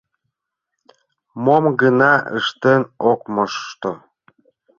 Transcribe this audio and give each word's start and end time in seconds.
—Мом 1.43 1.63
гына 1.81 2.13
ыштен 2.37 2.81
ок 3.11 3.21
мошто! 3.33 3.91